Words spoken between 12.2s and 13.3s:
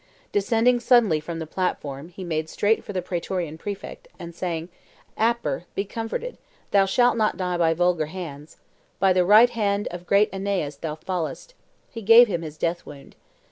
him his death wound.